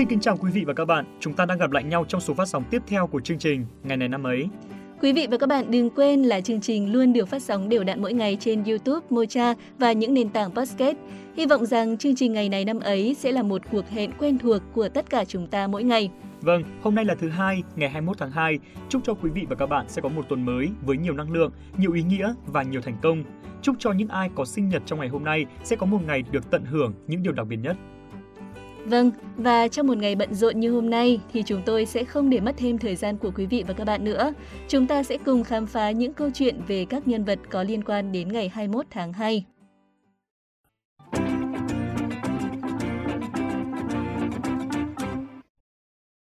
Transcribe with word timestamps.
Xin 0.00 0.08
kính 0.08 0.20
chào 0.20 0.36
quý 0.36 0.50
vị 0.50 0.64
và 0.66 0.72
các 0.72 0.84
bạn. 0.84 1.04
Chúng 1.20 1.34
ta 1.34 1.46
đang 1.46 1.58
gặp 1.58 1.70
lại 1.70 1.84
nhau 1.84 2.04
trong 2.08 2.20
số 2.20 2.34
phát 2.34 2.48
sóng 2.48 2.64
tiếp 2.70 2.82
theo 2.86 3.06
của 3.06 3.20
chương 3.20 3.38
trình 3.38 3.66
Ngày 3.82 3.96
này 3.96 4.08
năm 4.08 4.26
ấy. 4.26 4.48
Quý 5.02 5.12
vị 5.12 5.26
và 5.30 5.38
các 5.38 5.48
bạn 5.48 5.70
đừng 5.70 5.90
quên 5.90 6.22
là 6.22 6.40
chương 6.40 6.60
trình 6.60 6.92
luôn 6.92 7.12
được 7.12 7.28
phát 7.28 7.42
sóng 7.42 7.68
đều 7.68 7.84
đặn 7.84 8.02
mỗi 8.02 8.12
ngày 8.12 8.36
trên 8.40 8.64
YouTube, 8.64 9.06
Mocha 9.10 9.54
và 9.78 9.92
những 9.92 10.14
nền 10.14 10.28
tảng 10.28 10.50
podcast. 10.50 10.96
Hy 11.36 11.46
vọng 11.46 11.66
rằng 11.66 11.98
chương 11.98 12.14
trình 12.16 12.32
ngày 12.32 12.48
này 12.48 12.64
năm 12.64 12.80
ấy 12.80 13.16
sẽ 13.18 13.32
là 13.32 13.42
một 13.42 13.62
cuộc 13.70 13.88
hẹn 13.88 14.10
quen 14.18 14.38
thuộc 14.38 14.62
của 14.72 14.88
tất 14.88 15.10
cả 15.10 15.24
chúng 15.24 15.46
ta 15.46 15.66
mỗi 15.66 15.84
ngày. 15.84 16.10
Vâng, 16.40 16.62
hôm 16.82 16.94
nay 16.94 17.04
là 17.04 17.14
thứ 17.14 17.28
hai, 17.28 17.62
ngày 17.76 17.90
21 17.90 18.18
tháng 18.18 18.30
2. 18.30 18.58
Chúc 18.88 19.02
cho 19.04 19.14
quý 19.14 19.30
vị 19.30 19.46
và 19.48 19.56
các 19.56 19.66
bạn 19.66 19.88
sẽ 19.88 20.02
có 20.02 20.08
một 20.08 20.28
tuần 20.28 20.44
mới 20.44 20.68
với 20.82 20.96
nhiều 20.96 21.14
năng 21.14 21.32
lượng, 21.32 21.52
nhiều 21.78 21.92
ý 21.92 22.02
nghĩa 22.02 22.34
và 22.46 22.62
nhiều 22.62 22.80
thành 22.80 22.96
công. 23.02 23.24
Chúc 23.62 23.76
cho 23.78 23.92
những 23.92 24.08
ai 24.08 24.30
có 24.34 24.44
sinh 24.44 24.68
nhật 24.68 24.82
trong 24.86 24.98
ngày 24.98 25.08
hôm 25.08 25.24
nay 25.24 25.46
sẽ 25.64 25.76
có 25.76 25.86
một 25.86 25.98
ngày 26.06 26.22
được 26.30 26.50
tận 26.50 26.64
hưởng 26.64 26.94
những 27.06 27.22
điều 27.22 27.32
đặc 27.32 27.46
biệt 27.46 27.56
nhất. 27.56 27.76
Vâng, 28.86 29.10
và 29.36 29.68
trong 29.68 29.86
một 29.86 29.96
ngày 29.96 30.16
bận 30.16 30.34
rộn 30.34 30.60
như 30.60 30.72
hôm 30.72 30.90
nay 30.90 31.20
thì 31.32 31.42
chúng 31.42 31.62
tôi 31.66 31.86
sẽ 31.86 32.04
không 32.04 32.30
để 32.30 32.40
mất 32.40 32.54
thêm 32.58 32.78
thời 32.78 32.96
gian 32.96 33.16
của 33.16 33.30
quý 33.30 33.46
vị 33.46 33.64
và 33.68 33.74
các 33.74 33.84
bạn 33.84 34.04
nữa. 34.04 34.32
Chúng 34.68 34.86
ta 34.86 35.02
sẽ 35.02 35.18
cùng 35.24 35.44
khám 35.44 35.66
phá 35.66 35.90
những 35.90 36.12
câu 36.12 36.30
chuyện 36.34 36.60
về 36.68 36.84
các 36.84 37.08
nhân 37.08 37.24
vật 37.24 37.38
có 37.50 37.62
liên 37.62 37.84
quan 37.84 38.12
đến 38.12 38.32
ngày 38.32 38.48
21 38.48 38.86
tháng 38.90 39.12
2. 39.12 39.44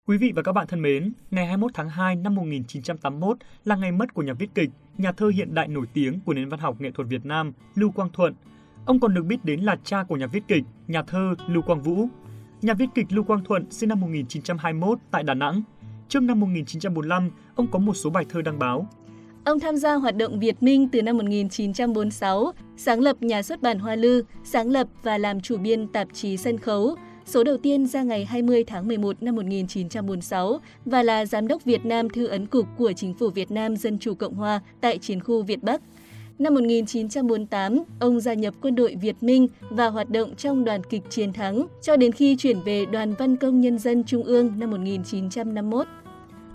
Quý 0.08 0.18
vị 0.18 0.32
và 0.36 0.42
các 0.42 0.52
bạn 0.52 0.68
thân 0.68 0.82
mến, 0.82 1.14
ngày 1.32 1.46
21 1.46 1.72
tháng 1.74 1.90
2 1.90 2.16
năm 2.16 2.36
1981 2.36 3.38
là 3.66 3.76
ngày 3.76 3.92
mất 3.92 4.14
của 4.14 4.22
nhà 4.22 4.34
viết 4.34 4.56
kịch, 4.56 4.70
nhà 4.98 5.12
thơ 5.12 5.28
hiện 5.28 5.54
đại 5.54 5.68
nổi 5.68 5.86
tiếng 5.94 6.20
của 6.26 6.34
nền 6.34 6.50
văn 6.50 6.60
học 6.60 6.82
nghệ 6.82 6.92
thuật 6.92 7.08
Việt 7.08 7.26
Nam, 7.26 7.52
Lưu 7.76 7.92
Quang 7.92 8.10
Thuận. 8.14 8.34
Ông 8.86 9.00
còn 9.00 9.14
được 9.14 9.24
biết 9.24 9.46
đến 9.46 9.60
là 9.62 9.76
cha 9.84 10.04
của 10.04 10.16
nhà 10.16 10.28
viết 10.28 10.44
kịch, 10.48 10.64
nhà 10.88 11.04
thơ 11.04 11.36
Lưu 11.48 11.62
Quang 11.62 11.82
Vũ. 11.82 12.08
Nhà 12.64 12.74
viết 12.74 12.86
kịch 12.96 13.06
Lưu 13.10 13.24
Quang 13.24 13.44
Thuận 13.44 13.72
sinh 13.72 13.90
năm 13.90 14.02
1921 14.02 15.00
tại 15.12 15.24
Đà 15.24 15.34
Nẵng. 15.34 15.62
Trước 16.10 16.24
năm 16.24 16.40
1945, 16.40 17.32
ông 17.56 17.68
có 17.72 17.80
một 17.80 17.94
số 17.94 18.10
bài 18.10 18.26
thơ 18.30 18.42
đăng 18.42 18.60
báo. 18.60 18.88
Ông 19.44 19.60
tham 19.60 19.78
gia 19.78 19.94
hoạt 19.94 20.16
động 20.16 20.40
Việt 20.40 20.64
Minh 20.64 20.90
từ 20.90 21.02
năm 21.02 21.18
1946, 21.18 22.52
sáng 22.78 23.00
lập 23.00 23.22
nhà 23.22 23.44
xuất 23.44 23.62
bản 23.62 23.80
Hoa 23.80 23.96
Lư, 23.96 24.24
sáng 24.44 24.70
lập 24.70 24.88
và 25.04 25.18
làm 25.18 25.42
chủ 25.42 25.58
biên 25.58 25.88
tạp 25.88 26.08
chí 26.14 26.38
sân 26.38 26.58
khấu, 26.58 26.96
số 27.26 27.44
đầu 27.44 27.58
tiên 27.58 27.88
ra 27.88 28.04
ngày 28.04 28.26
20 28.26 28.64
tháng 28.64 28.88
11 28.88 29.24
năm 29.24 29.36
1946 29.36 30.60
và 30.86 31.04
là 31.04 31.26
Giám 31.26 31.48
đốc 31.48 31.64
Việt 31.64 31.86
Nam 31.86 32.10
Thư 32.10 32.28
ấn 32.28 32.46
Cục 32.46 32.68
của 32.78 32.94
Chính 32.94 33.14
phủ 33.14 33.30
Việt 33.30 33.52
Nam 33.52 33.78
Dân 33.78 34.00
Chủ 34.00 34.14
Cộng 34.14 34.36
Hòa 34.36 34.62
tại 34.82 34.98
chiến 34.98 35.20
khu 35.20 35.44
Việt 35.44 35.64
Bắc. 35.64 35.82
Năm 36.40 36.54
1948, 36.54 37.84
ông 38.00 38.20
gia 38.20 38.34
nhập 38.34 38.54
quân 38.62 38.76
đội 38.76 38.96
Việt 39.02 39.24
Minh 39.24 39.48
và 39.70 39.88
hoạt 39.88 40.10
động 40.10 40.36
trong 40.36 40.64
đoàn 40.64 40.82
kịch 40.84 41.04
Chiến 41.10 41.34
thắng, 41.34 41.68
cho 41.82 41.96
đến 41.96 42.12
khi 42.12 42.36
chuyển 42.36 42.60
về 42.62 42.86
Đoàn 42.86 43.14
Văn 43.20 43.36
công 43.36 43.62
Nhân 43.62 43.80
dân 43.80 44.04
Trung 44.04 44.24
ương 44.24 44.54
năm 44.58 44.72
1951. 44.72 45.88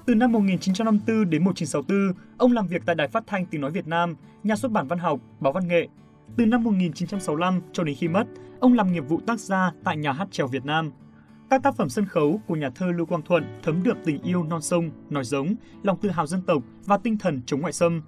Từ 0.06 0.14
năm 0.14 0.32
1954 0.32 1.30
đến 1.30 1.44
1964, 1.44 2.24
ông 2.38 2.52
làm 2.52 2.66
việc 2.66 2.82
tại 2.86 2.94
Đài 2.94 3.08
Phát 3.08 3.24
thanh 3.26 3.46
Tiếng 3.46 3.60
Nói 3.60 3.70
Việt 3.70 3.86
Nam, 3.86 4.16
nhà 4.42 4.56
xuất 4.56 4.72
bản 4.72 4.88
văn 4.88 4.98
học, 4.98 5.20
báo 5.40 5.52
văn 5.52 5.68
nghệ. 5.68 5.88
Từ 6.36 6.46
năm 6.46 6.64
1965 6.64 7.60
cho 7.72 7.84
đến 7.84 7.96
khi 7.98 8.08
mất, 8.08 8.24
ông 8.60 8.74
làm 8.74 8.92
nghiệp 8.92 9.04
vụ 9.08 9.20
tác 9.26 9.40
gia 9.40 9.72
tại 9.84 9.96
Nhà 9.96 10.12
hát 10.12 10.28
trèo 10.30 10.46
Việt 10.46 10.64
Nam. 10.64 10.90
Các 11.50 11.62
tác 11.62 11.76
phẩm 11.76 11.88
sân 11.88 12.06
khấu 12.06 12.40
của 12.46 12.56
nhà 12.56 12.70
thơ 12.70 12.86
Lưu 12.96 13.06
Quang 13.06 13.22
Thuận 13.22 13.44
thấm 13.62 13.82
đượm 13.82 13.96
tình 14.04 14.22
yêu 14.22 14.44
non 14.44 14.62
sông, 14.62 14.90
nói 15.10 15.24
giống, 15.24 15.54
lòng 15.82 15.98
tự 16.00 16.10
hào 16.10 16.26
dân 16.26 16.42
tộc 16.42 16.62
và 16.84 16.98
tinh 16.98 17.18
thần 17.18 17.40
chống 17.46 17.60
ngoại 17.60 17.72
xâm. 17.72 18.02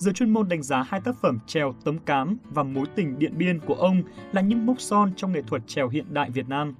Giới 0.00 0.14
chuyên 0.14 0.30
môn 0.30 0.48
đánh 0.48 0.62
giá 0.62 0.82
hai 0.82 1.00
tác 1.00 1.16
phẩm 1.22 1.38
trèo 1.46 1.74
Tấm 1.84 1.98
Cám 1.98 2.38
và 2.50 2.62
Mối 2.62 2.86
tình 2.94 3.18
điện 3.18 3.32
biên 3.38 3.58
của 3.66 3.74
ông 3.74 4.02
là 4.32 4.40
những 4.40 4.66
mốc 4.66 4.80
son 4.80 5.12
trong 5.16 5.32
nghệ 5.32 5.42
thuật 5.46 5.62
trèo 5.66 5.88
hiện 5.88 6.04
đại 6.10 6.30
Việt 6.30 6.48
Nam. 6.48 6.74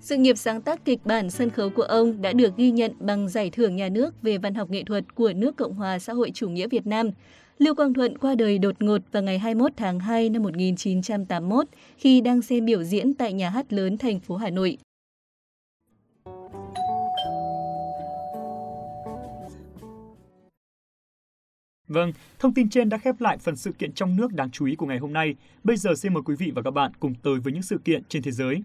Sự 0.00 0.16
nghiệp 0.16 0.38
sáng 0.38 0.62
tác 0.62 0.84
kịch 0.84 0.98
bản 1.04 1.30
sân 1.30 1.50
khấu 1.50 1.70
của 1.70 1.82
ông 1.82 2.22
đã 2.22 2.32
được 2.32 2.56
ghi 2.56 2.70
nhận 2.70 2.92
bằng 3.00 3.28
Giải 3.28 3.50
thưởng 3.50 3.76
Nhà 3.76 3.88
nước 3.88 4.22
về 4.22 4.38
văn 4.38 4.54
học 4.54 4.70
nghệ 4.70 4.82
thuật 4.84 5.14
của 5.14 5.32
nước 5.36 5.56
Cộng 5.56 5.74
hòa 5.74 5.98
xã 5.98 6.12
hội 6.12 6.30
chủ 6.34 6.48
nghĩa 6.48 6.68
Việt 6.68 6.86
Nam. 6.86 7.10
Lưu 7.58 7.74
Quang 7.74 7.94
Thuận 7.94 8.18
qua 8.18 8.34
đời 8.34 8.58
đột 8.58 8.82
ngột 8.82 9.00
vào 9.12 9.22
ngày 9.22 9.38
21 9.38 9.72
tháng 9.76 10.00
2 10.00 10.30
năm 10.30 10.42
1981 10.42 11.66
khi 11.96 12.20
đang 12.20 12.42
xem 12.42 12.64
biểu 12.64 12.82
diễn 12.82 13.14
tại 13.14 13.32
nhà 13.32 13.50
hát 13.50 13.72
lớn 13.72 13.98
thành 13.98 14.20
phố 14.20 14.36
Hà 14.36 14.50
Nội. 14.50 14.78
Vâng, 21.92 22.12
thông 22.38 22.54
tin 22.54 22.68
trên 22.68 22.88
đã 22.88 22.98
khép 22.98 23.20
lại 23.20 23.38
phần 23.38 23.56
sự 23.56 23.72
kiện 23.72 23.92
trong 23.92 24.16
nước 24.16 24.32
đáng 24.32 24.50
chú 24.50 24.66
ý 24.66 24.74
của 24.74 24.86
ngày 24.86 24.98
hôm 24.98 25.12
nay. 25.12 25.34
Bây 25.64 25.76
giờ 25.76 25.94
xin 25.94 26.14
mời 26.14 26.22
quý 26.26 26.34
vị 26.38 26.52
và 26.54 26.62
các 26.62 26.70
bạn 26.70 26.92
cùng 27.00 27.14
tới 27.22 27.34
với 27.40 27.52
những 27.52 27.62
sự 27.62 27.78
kiện 27.84 28.02
trên 28.08 28.22
thế 28.22 28.30
giới. 28.30 28.62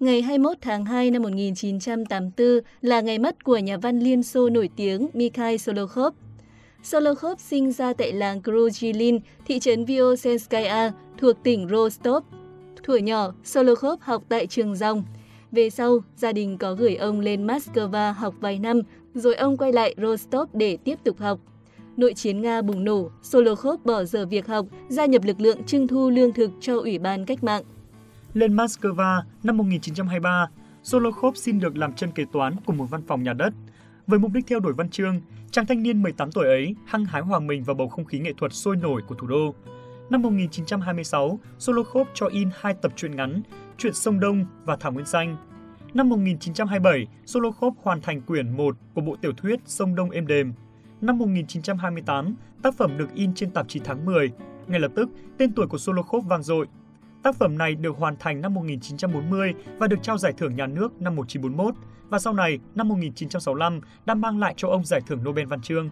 Ngày 0.00 0.22
21 0.22 0.56
tháng 0.60 0.84
2 0.84 1.10
năm 1.10 1.22
1984 1.22 2.46
là 2.80 3.00
ngày 3.00 3.18
mất 3.18 3.44
của 3.44 3.58
nhà 3.58 3.76
văn 3.76 3.98
Liên 3.98 4.22
Xô 4.22 4.48
nổi 4.48 4.68
tiếng 4.76 5.08
Mikhail 5.14 5.56
Solokhov. 5.56 6.14
Solokhov 6.82 7.38
sinh 7.38 7.72
ra 7.72 7.92
tại 7.92 8.12
làng 8.12 8.40
Krujilin, 8.40 9.20
thị 9.46 9.58
trấn 9.58 9.84
Vyosenskaya, 9.84 10.92
thuộc 11.18 11.36
tỉnh 11.42 11.68
Rostov. 11.68 12.24
Thuở 12.82 12.96
nhỏ, 12.96 13.32
Solokhov 13.44 14.00
học 14.00 14.22
tại 14.28 14.46
trường 14.46 14.76
dòng. 14.76 15.04
Về 15.52 15.70
sau, 15.70 15.98
gia 16.16 16.32
đình 16.32 16.58
có 16.58 16.74
gửi 16.74 16.96
ông 16.96 17.20
lên 17.20 17.46
Moscow 17.46 18.12
học 18.12 18.34
vài 18.40 18.58
năm, 18.58 18.80
rồi 19.14 19.34
ông 19.34 19.56
quay 19.56 19.72
lại 19.72 19.94
Rostov 19.98 20.50
để 20.52 20.78
tiếp 20.84 20.98
tục 21.04 21.18
học. 21.18 21.38
Nội 21.96 22.14
chiến 22.14 22.40
Nga 22.40 22.62
bùng 22.62 22.84
nổ, 22.84 23.10
Solokhov 23.22 23.80
bỏ 23.84 24.04
giờ 24.04 24.26
việc 24.26 24.46
học, 24.46 24.66
gia 24.88 25.06
nhập 25.06 25.22
lực 25.24 25.40
lượng 25.40 25.64
trưng 25.64 25.88
thu 25.88 26.10
lương 26.10 26.32
thực 26.32 26.50
cho 26.60 26.76
Ủy 26.76 26.98
ban 26.98 27.26
Cách 27.26 27.44
mạng. 27.44 27.62
Lên 28.34 28.56
Moscow 28.56 29.22
năm 29.42 29.56
1923, 29.56 30.48
Solokhov 30.82 31.36
xin 31.36 31.60
được 31.60 31.76
làm 31.76 31.92
chân 31.92 32.10
kế 32.10 32.24
toán 32.32 32.56
của 32.66 32.72
một 32.72 32.86
văn 32.90 33.02
phòng 33.06 33.22
nhà 33.22 33.32
đất. 33.32 33.52
Với 34.06 34.18
mục 34.18 34.30
đích 34.34 34.46
theo 34.46 34.60
đuổi 34.60 34.72
văn 34.72 34.90
chương, 34.90 35.20
chàng 35.50 35.66
thanh 35.66 35.82
niên 35.82 36.02
18 36.02 36.32
tuổi 36.32 36.46
ấy 36.46 36.74
hăng 36.86 37.04
hái 37.04 37.22
hòa 37.22 37.40
mình 37.40 37.64
vào 37.64 37.74
bầu 37.74 37.88
không 37.88 38.04
khí 38.04 38.18
nghệ 38.18 38.32
thuật 38.38 38.52
sôi 38.52 38.76
nổi 38.76 39.02
của 39.08 39.14
thủ 39.14 39.26
đô. 39.26 39.54
Năm 40.10 40.22
1926, 40.22 41.38
Solokhov 41.58 42.08
cho 42.14 42.26
in 42.26 42.48
hai 42.60 42.74
tập 42.74 42.92
truyện 42.96 43.16
ngắn, 43.16 43.42
Chuyện 43.82 43.94
sông 43.94 44.20
Đông 44.20 44.44
và 44.64 44.76
Thảo 44.76 44.92
Nguyên 44.92 45.06
Xanh. 45.06 45.36
Năm 45.94 46.08
1927, 46.08 47.06
Solokhov 47.26 47.74
hoàn 47.82 48.00
thành 48.00 48.20
quyển 48.20 48.56
1 48.56 48.76
của 48.94 49.00
bộ 49.00 49.16
tiểu 49.16 49.32
thuyết 49.32 49.60
Sông 49.66 49.94
Đông 49.94 50.10
êm 50.10 50.26
đềm. 50.26 50.52
Năm 51.00 51.18
1928, 51.18 52.34
tác 52.62 52.74
phẩm 52.74 52.98
được 52.98 53.14
in 53.14 53.34
trên 53.34 53.50
tạp 53.50 53.68
chí 53.68 53.80
Tháng 53.84 54.04
10. 54.04 54.32
Ngay 54.66 54.80
lập 54.80 54.92
tức, 54.94 55.08
tên 55.38 55.52
tuổi 55.52 55.66
của 55.66 55.78
Solokhov 55.78 56.26
vang 56.26 56.42
dội. 56.42 56.66
Tác 57.22 57.36
phẩm 57.36 57.58
này 57.58 57.74
được 57.74 57.96
hoàn 57.96 58.16
thành 58.16 58.40
năm 58.40 58.54
1940 58.54 59.54
và 59.78 59.86
được 59.86 60.02
trao 60.02 60.18
giải 60.18 60.32
thưởng 60.36 60.56
nhà 60.56 60.66
nước 60.66 61.00
năm 61.00 61.16
1941 61.16 61.74
và 62.08 62.18
sau 62.18 62.32
này, 62.32 62.58
năm 62.74 62.88
1965 62.88 63.80
đã 64.06 64.14
mang 64.14 64.38
lại 64.38 64.54
cho 64.56 64.68
ông 64.68 64.84
giải 64.84 65.00
thưởng 65.06 65.24
Nobel 65.24 65.46
Văn 65.46 65.60
chương. 65.62 65.90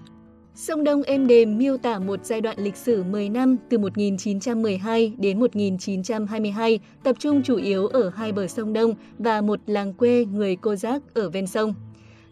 Sông 0.54 0.84
Đông 0.84 1.02
êm 1.02 1.26
đềm 1.26 1.58
miêu 1.58 1.76
tả 1.76 1.98
một 1.98 2.24
giai 2.24 2.40
đoạn 2.40 2.58
lịch 2.58 2.76
sử 2.76 3.02
10 3.02 3.28
năm 3.28 3.56
từ 3.68 3.78
1912 3.78 5.12
đến 5.18 5.40
1922, 5.40 6.80
tập 7.02 7.16
trung 7.18 7.42
chủ 7.42 7.56
yếu 7.56 7.86
ở 7.86 8.10
hai 8.14 8.32
bờ 8.32 8.46
sông 8.46 8.72
Đông 8.72 8.94
và 9.18 9.40
một 9.40 9.60
làng 9.66 9.92
quê 9.92 10.24
người 10.24 10.56
cô 10.56 10.76
giác 10.76 11.02
ở 11.14 11.30
ven 11.30 11.46
sông. 11.46 11.74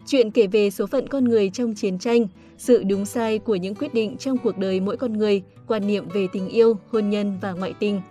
Chuyện 0.05 0.31
kể 0.31 0.47
về 0.47 0.69
số 0.69 0.85
phận 0.85 1.07
con 1.07 1.23
người 1.23 1.49
trong 1.49 1.73
chiến 1.75 1.99
tranh, 1.99 2.27
sự 2.57 2.83
đúng 2.83 3.05
sai 3.05 3.39
của 3.39 3.55
những 3.55 3.75
quyết 3.75 3.93
định 3.93 4.17
trong 4.17 4.37
cuộc 4.37 4.57
đời 4.57 4.79
mỗi 4.79 4.97
con 4.97 5.17
người, 5.17 5.41
quan 5.67 5.87
niệm 5.87 6.09
về 6.13 6.27
tình 6.33 6.47
yêu, 6.47 6.77
hôn 6.91 7.09
nhân 7.09 7.37
và 7.41 7.51
ngoại 7.51 7.73
tình. 7.79 8.01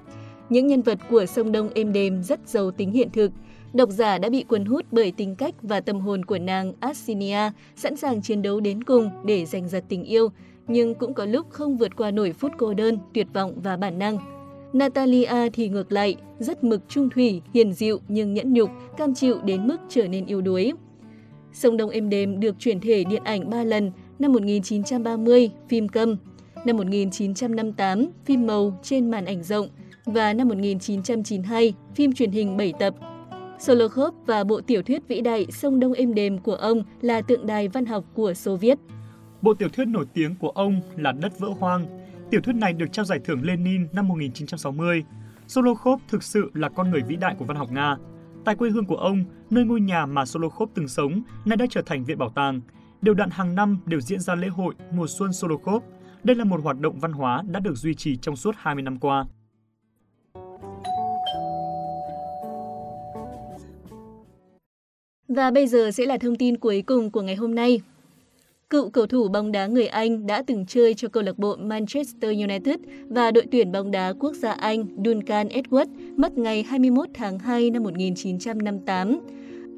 Những 0.49 0.67
nhân 0.67 0.83
vật 0.83 0.99
của 1.11 1.27
sông 1.27 1.53
Đông 1.53 1.69
êm 1.75 1.93
đềm 1.93 2.23
rất 2.23 2.41
giàu 2.47 2.71
tính 2.71 2.91
hiện 2.91 3.09
thực, 3.13 3.31
Độc 3.73 3.91
giả 3.91 4.19
đã 4.19 4.29
bị 4.29 4.43
cuốn 4.43 4.65
hút 4.65 4.87
bởi 4.93 5.13
tính 5.13 5.35
cách 5.35 5.55
và 5.63 5.81
tâm 5.81 6.01
hồn 6.01 6.25
của 6.25 6.39
nàng 6.39 6.73
Assinia, 6.81 7.51
sẵn 7.77 7.97
sàng 7.97 8.23
chiến 8.23 8.43
đấu 8.43 8.61
đến 8.61 8.85
cùng 8.85 9.11
để 9.25 9.47
giành 9.47 9.69
giật 9.69 9.85
tình 9.89 10.05
yêu, 10.05 10.29
nhưng 10.69 10.95
cũng 10.95 11.15
có 11.15 11.25
lúc 11.25 11.51
không 11.51 11.77
vượt 11.77 11.97
qua 11.97 12.11
nổi 12.11 12.33
phút 12.33 12.53
cô 12.59 12.75
đơn, 12.75 12.99
tuyệt 13.15 13.27
vọng 13.33 13.55
và 13.63 13.77
bản 13.77 13.99
năng. 13.99 14.19
Natalia 14.73 15.51
thì 15.53 15.69
ngược 15.69 15.93
lại, 15.93 16.17
rất 16.39 16.65
mực 16.65 16.81
trung 16.89 17.11
thủy, 17.11 17.43
hiền 17.55 17.73
dịu 17.73 18.01
nhưng 18.09 18.35
nhẫn 18.35 18.53
nhục, 18.53 18.71
cam 18.97 19.15
chịu 19.15 19.39
đến 19.45 19.67
mức 19.67 19.77
trở 19.89 20.09
nên 20.09 20.27
yếu 20.27 20.41
đuối. 20.41 20.73
Sông 21.53 21.77
Đông 21.77 21.91
êm 21.91 22.09
đềm 22.09 22.41
được 22.41 22.55
chuyển 22.59 22.81
thể 22.81 23.05
điện 23.05 23.23
ảnh 23.25 23.51
3 23.51 23.65
lần, 23.65 23.93
năm 24.19 24.33
1930, 24.33 25.51
phim 25.69 25.89
câm, 25.89 26.17
năm 26.65 26.77
1958, 26.77 28.07
phim 28.25 28.47
màu 28.47 28.79
trên 28.83 29.11
màn 29.11 29.25
ảnh 29.25 29.43
rộng, 29.43 29.69
và 30.05 30.33
năm 30.33 30.49
1992, 30.49 31.75
phim 31.95 32.13
truyền 32.13 32.31
hình 32.31 32.57
7 32.57 32.73
tập 32.79 32.95
Solokhov 33.59 34.15
và 34.27 34.45
bộ 34.45 34.61
tiểu 34.61 34.83
thuyết 34.83 35.09
vĩ 35.09 35.21
đại 35.21 35.47
Sông 35.51 35.81
Đông 35.81 35.93
êm 35.93 36.15
đềm 36.15 36.39
của 36.39 36.55
ông 36.55 36.83
là 37.01 37.21
tượng 37.23 37.47
đài 37.47 37.69
văn 37.69 37.87
học 37.87 38.05
của 38.15 38.35
Xô 38.35 38.57
Viết. 38.57 38.79
Bộ 39.43 39.55
tiểu 39.55 39.69
thuyết 39.69 39.85
nổi 39.85 40.07
tiếng 40.15 40.35
của 40.35 40.49
ông 40.49 40.81
là 40.97 41.13
Đất 41.13 41.39
vỡ 41.39 41.49
hoang. 41.59 41.87
Tiểu 42.31 42.41
thuyết 42.41 42.57
này 42.57 42.73
được 42.73 42.87
trao 42.93 43.05
giải 43.05 43.19
thưởng 43.25 43.45
Lenin 43.45 43.89
năm 43.93 44.09
1960. 44.09 45.05
Solokhov 45.47 46.01
thực 46.09 46.23
sự 46.23 46.51
là 46.55 46.69
con 46.69 46.91
người 46.91 47.03
vĩ 47.03 47.17
đại 47.17 47.35
của 47.39 47.45
văn 47.45 47.57
học 47.57 47.73
Nga. 47.73 47.97
Tại 48.45 48.55
quê 48.55 48.71
hương 48.71 48.87
của 48.87 48.97
ông, 48.97 49.25
nơi 49.51 49.65
ngôi 49.65 49.81
nhà 49.81 50.07
mà 50.07 50.25
Solokhov 50.25 50.71
từng 50.75 50.89
sống, 50.89 51.23
nay 51.45 51.57
đã 51.57 51.67
trở 51.71 51.83
thành 51.87 52.05
viện 52.05 52.19
bảo 52.19 52.31
tàng. 52.35 52.61
Đều 53.03 53.15
đặn 53.15 53.31
hàng 53.31 53.55
năm 53.55 53.79
đều 53.87 54.01
diễn 54.01 54.21
ra 54.21 54.35
lễ 54.35 54.49
hội 54.49 54.75
Mùa 54.93 55.07
xuân 55.07 55.33
Solokhov. 55.33 55.83
Đây 56.25 56.37
là 56.37 56.45
một 56.45 56.61
hoạt 56.63 56.81
động 56.81 56.99
văn 56.99 57.13
hóa 57.13 57.43
đã 57.51 57.61
được 57.61 57.75
duy 57.75 57.95
trì 57.95 58.17
trong 58.17 58.37
suốt 58.37 58.55
20 58.59 58.83
năm 58.83 58.99
qua. 58.99 59.25
Và 65.29 65.51
bây 65.51 65.67
giờ 65.67 65.91
sẽ 65.91 66.07
là 66.07 66.19
thông 66.19 66.37
tin 66.37 66.57
cuối 66.57 66.83
cùng 66.87 67.11
của 67.11 67.23
ngày 67.23 67.37
hôm 67.37 67.55
nay. 67.55 67.81
Cựu 68.71 68.91
cầu 68.91 69.07
thủ 69.07 69.29
bóng 69.29 69.53
đá 69.53 69.67
người 69.67 69.87
Anh 69.87 70.27
đã 70.27 70.43
từng 70.47 70.67
chơi 70.67 70.95
cho 70.95 71.09
câu 71.09 71.23
lạc 71.23 71.39
bộ 71.39 71.57
Manchester 71.57 72.31
United 72.31 72.77
và 73.09 73.31
đội 73.31 73.45
tuyển 73.53 73.73
bóng 73.73 73.91
đá 73.91 74.13
quốc 74.19 74.33
gia 74.35 74.53
Anh 74.53 74.87
Duncan 75.05 75.49
Edwards 75.49 75.87
mất 76.17 76.39
ngày 76.39 76.63
21 76.63 77.09
tháng 77.15 77.39
2 77.39 77.71
năm 77.71 77.83
1958. 77.83 79.21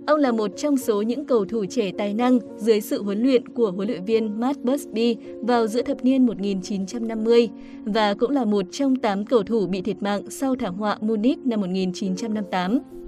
Ông 0.07 0.21
là 0.21 0.33
một 0.33 0.51
trong 0.57 0.77
số 0.77 1.03
những 1.03 1.25
cầu 1.25 1.45
thủ 1.45 1.65
trẻ 1.71 1.93
tài 1.99 2.15
năng 2.15 2.39
dưới 2.57 2.81
sự 2.81 3.03
huấn 3.03 3.23
luyện 3.23 3.49
của 3.49 3.71
huấn 3.71 3.89
luyện 3.89 4.05
viên 4.05 4.41
Matt 4.41 4.65
Busby 4.65 5.17
vào 5.41 5.67
giữa 5.67 5.83
thập 5.83 6.05
niên 6.05 6.27
1950 6.27 7.49
và 7.85 8.15
cũng 8.15 8.31
là 8.31 8.45
một 8.45 8.65
trong 8.73 8.97
8 8.97 9.25
cầu 9.25 9.43
thủ 9.43 9.67
bị 9.67 9.83
thiệt 9.83 10.03
mạng 10.03 10.31
sau 10.31 10.57
thảm 10.57 10.75
họa 10.75 10.99
Munich 11.01 11.39
năm 11.47 11.61
1958. 11.61 13.00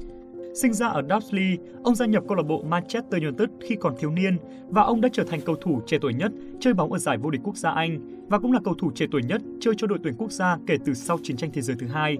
Sinh 0.54 0.72
ra 0.72 0.86
ở 0.86 1.02
Dudley, 1.02 1.58
ông 1.82 1.94
gia 1.94 2.06
nhập 2.06 2.24
câu 2.28 2.36
lạc 2.36 2.42
bộ 2.42 2.62
Manchester 2.62 3.22
United 3.22 3.48
khi 3.60 3.76
còn 3.76 3.94
thiếu 3.98 4.10
niên 4.10 4.36
và 4.68 4.82
ông 4.82 5.00
đã 5.00 5.08
trở 5.12 5.24
thành 5.24 5.40
cầu 5.40 5.56
thủ 5.56 5.80
trẻ 5.86 5.98
tuổi 6.00 6.14
nhất 6.14 6.32
chơi 6.60 6.74
bóng 6.74 6.92
ở 6.92 6.98
giải 6.98 7.18
vô 7.18 7.30
địch 7.30 7.40
quốc 7.44 7.56
gia 7.56 7.70
Anh 7.70 7.98
và 8.28 8.38
cũng 8.38 8.52
là 8.52 8.60
cầu 8.64 8.74
thủ 8.74 8.90
trẻ 8.94 9.06
tuổi 9.10 9.22
nhất 9.22 9.42
chơi 9.60 9.74
cho 9.76 9.86
đội 9.86 9.98
tuyển 10.02 10.14
quốc 10.18 10.32
gia 10.32 10.58
kể 10.66 10.76
từ 10.84 10.94
sau 10.94 11.18
chiến 11.22 11.36
tranh 11.36 11.50
thế 11.52 11.62
giới 11.62 11.76
thứ 11.80 11.86
hai. 11.86 12.18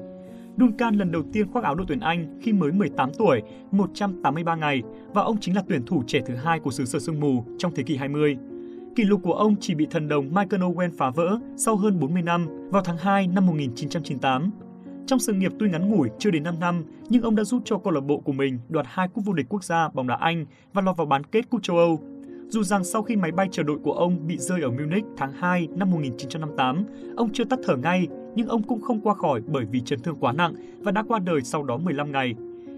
Duncan 0.59 0.95
lần 0.95 1.13
đầu 1.13 1.23
tiên 1.33 1.53
khoác 1.53 1.65
áo 1.65 1.75
đội 1.75 1.85
tuyển 1.89 2.01
Anh 2.01 2.39
khi 2.43 2.53
mới 2.53 2.73
18 2.73 3.11
tuổi, 3.19 3.43
183 3.71 4.55
ngày 4.55 4.83
và 5.15 5.23
ông 5.23 5.41
chính 5.41 5.57
là 5.57 5.63
tuyển 5.69 5.87
thủ 5.87 6.03
trẻ 6.07 6.21
thứ 6.27 6.35
hai 6.35 6.61
của 6.61 6.71
xứ 6.71 6.85
sở 6.85 6.99
sương 6.99 7.21
mù 7.21 7.45
trong 7.59 7.73
thế 7.75 7.83
kỷ 7.83 7.97
20. 7.97 8.37
Kỷ 8.97 9.05
lục 9.05 9.21
của 9.23 9.35
ông 9.35 9.57
chỉ 9.61 9.75
bị 9.75 9.87
thần 9.91 10.09
đồng 10.09 10.35
Michael 10.35 10.63
Owen 10.63 10.91
phá 10.97 11.11
vỡ 11.11 11.39
sau 11.57 11.77
hơn 11.77 12.01
40 12.01 12.23
năm 12.23 12.47
vào 12.71 12.83
tháng 12.83 12.97
2 12.97 13.27
năm 13.27 13.47
1998. 13.47 14.51
Trong 15.07 15.19
sự 15.19 15.33
nghiệp 15.33 15.53
tuy 15.59 15.71
ngắn 15.71 15.91
ngủi 15.91 16.09
chưa 16.19 16.31
đến 16.31 16.43
5 16.43 16.61
năm, 16.61 16.85
nhưng 17.09 17.23
ông 17.23 17.37
đã 17.37 17.45
giúp 17.45 17.63
cho 17.65 17.79
câu 17.79 17.93
lạc 17.93 18.01
bộ 18.01 18.19
của 18.19 18.33
mình 18.33 18.59
đoạt 18.69 18.87
hai 18.89 19.09
cúp 19.09 19.25
vô 19.25 19.33
địch 19.33 19.47
quốc 19.49 19.65
gia 19.65 19.89
bóng 19.89 20.07
đá 20.07 20.15
Anh 20.15 20.47
và 20.73 20.83
lọt 20.83 20.97
vào 20.97 21.07
bán 21.07 21.25
kết 21.25 21.51
cúp 21.51 21.63
châu 21.63 21.77
Âu. 21.77 22.01
Dù 22.49 22.63
rằng 22.63 22.85
sau 22.85 23.03
khi 23.03 23.17
máy 23.17 23.33
bay 23.33 23.49
chờ 23.51 23.63
đội 23.63 23.79
của 23.79 23.93
ông 23.93 24.27
bị 24.27 24.39
rơi 24.39 24.63
ở 24.63 24.71
Munich 24.71 25.05
tháng 25.17 25.33
2 25.33 25.69
năm 25.77 25.91
1958, 25.91 26.85
ông 27.17 27.33
chưa 27.33 27.45
tắt 27.45 27.59
thở 27.65 27.77
ngay, 27.77 28.09
nhưng 28.35 28.49
ông 28.49 28.63
cũng 28.63 28.81
không 28.81 29.01
qua 29.01 29.15
khỏi 29.15 29.41
bởi 29.47 29.65
vì 29.65 29.81
chấn 29.81 30.01
thương 30.01 30.17
quá 30.21 30.33
nặng 30.33 30.55
và 30.79 30.93
đã 30.93 31.03
qua 31.09 31.19
đời 31.19 31.41
sau 31.43 31.63
đó 31.63 31.77
15 31.77 32.13
ngày. 32.13 32.35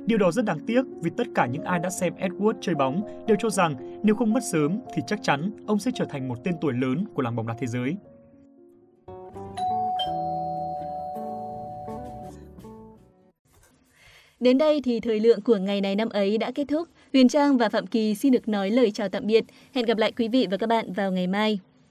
Điều 0.07 0.19
đó 0.19 0.31
rất 0.31 0.45
đáng 0.45 0.61
tiếc 0.67 0.83
vì 1.03 1.11
tất 1.17 1.27
cả 1.35 1.47
những 1.47 1.63
ai 1.63 1.79
đã 1.79 1.91
xem 1.91 2.15
Edward 2.19 2.55
chơi 2.61 2.75
bóng 2.75 3.03
đều 3.27 3.37
cho 3.41 3.51
rằng 3.51 4.01
nếu 4.03 4.15
không 4.15 4.33
mất 4.33 4.43
sớm 4.53 4.79
thì 4.95 5.03
chắc 5.07 5.23
chắn 5.23 5.51
ông 5.67 5.79
sẽ 5.79 5.91
trở 5.95 6.05
thành 6.05 6.29
một 6.29 6.45
tên 6.45 6.55
tuổi 6.61 6.73
lớn 6.73 7.05
của 7.15 7.23
làng 7.23 7.37
bóng 7.37 7.47
đá 7.47 7.55
thế 7.59 7.67
giới. 7.67 7.97
Đến 14.45 14.59
đây 14.59 14.81
thì 14.85 15.01
thời 15.01 15.21
lượng 15.21 15.41
của 15.41 15.57
ngày 15.57 15.81
này 15.81 15.97
năm 15.97 16.09
ấy 16.09 16.39
đã 16.39 16.51
kết 16.55 16.65
thúc. 16.69 16.89
Huyền 17.13 17.29
Trang 17.29 17.57
và 17.57 17.69
Phạm 17.69 17.87
Kỳ 17.87 18.15
xin 18.15 18.33
được 18.33 18.49
nói 18.49 18.71
lời 18.71 18.91
chào 18.91 19.09
tạm 19.09 19.27
biệt. 19.27 19.45
Hẹn 19.73 19.85
gặp 19.85 19.99
lại 19.99 20.13
quý 20.13 20.29
vị 20.29 20.47
và 20.51 20.57
các 20.57 20.67
bạn 20.67 20.93
vào 20.93 21.13
ngày 21.13 21.27
mai. 21.27 21.59